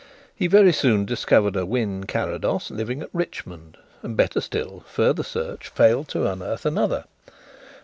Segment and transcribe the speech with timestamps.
[0.35, 5.67] He very soon discovered a Wynn Carrados living at Richmond, and, better still, further search
[5.67, 7.03] failed to unearth another.